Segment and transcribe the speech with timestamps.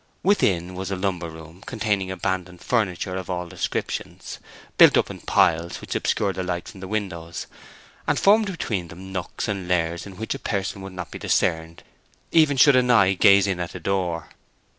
[0.23, 4.39] Within was a lumber room, containing abandoned furniture of all descriptions,
[4.79, 7.45] built up in piles which obscured the light of the windows,
[8.07, 11.83] and formed between them nooks and lairs in which a person would not be discerned
[12.31, 14.29] even should an eye gaze in at the door.